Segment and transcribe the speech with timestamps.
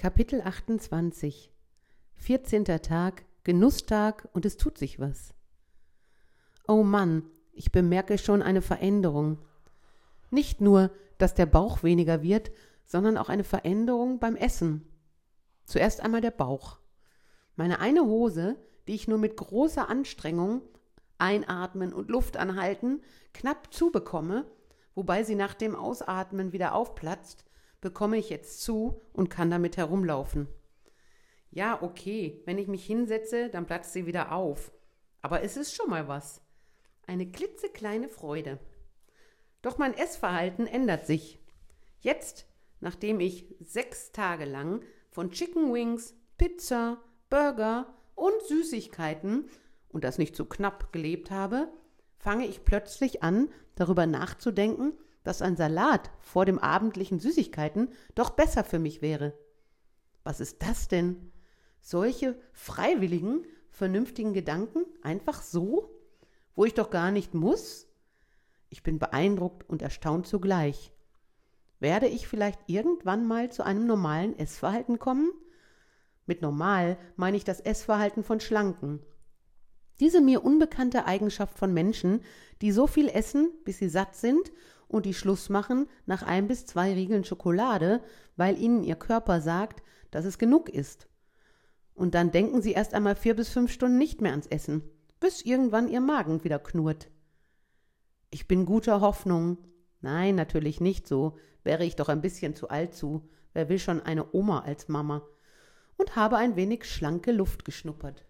[0.00, 1.52] Kapitel 28
[2.16, 2.64] 14.
[2.64, 5.34] Tag, Genusstag und es tut sich was.
[6.66, 9.44] Oh Mann, ich bemerke schon eine Veränderung.
[10.30, 12.50] Nicht nur, dass der Bauch weniger wird,
[12.86, 14.88] sondern auch eine Veränderung beim Essen.
[15.66, 16.78] Zuerst einmal der Bauch.
[17.54, 18.56] Meine eine Hose,
[18.88, 20.62] die ich nur mit großer Anstrengung,
[21.18, 23.02] Einatmen und Luft anhalten,
[23.34, 24.50] knapp zubekomme,
[24.94, 27.44] wobei sie nach dem Ausatmen wieder aufplatzt,
[27.80, 30.48] bekomme ich jetzt zu und kann damit herumlaufen.
[31.50, 34.72] Ja, okay, wenn ich mich hinsetze, dann platzt sie wieder auf.
[35.22, 36.42] Aber es ist schon mal was.
[37.06, 38.58] Eine klitzekleine Freude.
[39.62, 41.38] Doch mein Essverhalten ändert sich.
[42.00, 42.46] Jetzt,
[42.80, 49.50] nachdem ich sechs Tage lang von Chicken Wings, Pizza, Burger und Süßigkeiten
[49.88, 51.68] und das nicht zu knapp gelebt habe,
[52.16, 54.92] fange ich plötzlich an, darüber nachzudenken,
[55.22, 59.34] dass ein Salat vor dem abendlichen Süßigkeiten doch besser für mich wäre.
[60.24, 61.32] Was ist das denn?
[61.80, 65.90] Solche freiwilligen, vernünftigen Gedanken einfach so,
[66.54, 67.86] wo ich doch gar nicht muss?
[68.68, 70.92] Ich bin beeindruckt und erstaunt zugleich.
[71.78, 75.32] Werde ich vielleicht irgendwann mal zu einem normalen Essverhalten kommen?
[76.26, 79.00] Mit normal meine ich das Essverhalten von Schlanken.
[80.00, 82.22] Diese mir unbekannte Eigenschaft von Menschen,
[82.62, 84.50] die so viel essen, bis sie satt sind
[84.88, 88.02] und die Schluss machen nach ein bis zwei Riegeln Schokolade,
[88.36, 91.06] weil ihnen ihr Körper sagt, dass es genug ist.
[91.94, 94.82] Und dann denken sie erst einmal vier bis fünf Stunden nicht mehr ans Essen,
[95.20, 97.10] bis irgendwann ihr Magen wieder knurrt.
[98.30, 99.58] Ich bin guter Hoffnung.
[100.00, 103.28] Nein, natürlich nicht so, wäre ich doch ein bisschen zu alt zu.
[103.52, 105.26] Wer will schon eine Oma als Mama?
[105.98, 108.24] Und habe ein wenig schlanke Luft geschnuppert.